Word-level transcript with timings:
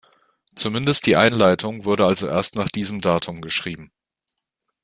Zumindest 0.55 1.05
die 1.05 1.15
Einleitung 1.15 1.85
wurde 1.85 2.07
also 2.07 2.25
erst 2.25 2.55
nach 2.55 2.69
diesem 2.69 3.01
Datum 3.01 3.39
geschrieben. 3.39 3.91